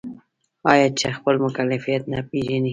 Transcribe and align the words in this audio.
آیا 0.71 0.87
چې 0.99 1.07
خپل 1.17 1.35
مکلفیت 1.45 2.03
نه 2.13 2.19
پیژني؟ 2.29 2.69